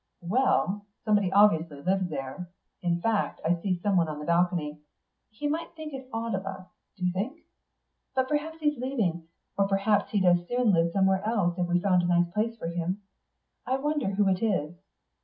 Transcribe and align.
"Well, 0.23 0.83
someone 1.05 1.31
obviously 1.31 1.79
lives 1.83 2.09
there; 2.09 2.49
in 2.81 2.99
fact, 3.01 3.39
I 3.45 3.53
see 3.61 3.77
someone 3.77 4.07
on 4.07 4.17
the 4.17 4.25
balcony. 4.25 4.79
He 5.29 5.47
might 5.47 5.75
think 5.75 5.93
it 5.93 6.09
odd 6.11 6.33
of 6.33 6.43
us, 6.47 6.65
do 6.97 7.05
you 7.05 7.11
think?" 7.11 7.41
"But 8.15 8.27
perhaps 8.27 8.57
he's 8.61 8.79
leaving. 8.79 9.27
Or 9.59 9.67
perhaps 9.67 10.09
he'd 10.09 10.25
as 10.25 10.47
soon 10.47 10.73
live 10.73 10.91
somewhere 10.91 11.23
else, 11.23 11.55
if 11.59 11.67
we 11.67 11.79
found 11.79 12.01
a 12.01 12.07
nice 12.07 12.27
place 12.33 12.57
for 12.57 12.65
him. 12.65 13.03
I 13.67 13.77
wonder 13.77 14.07
who 14.07 14.27
it 14.27 14.41
is?" 14.41 14.73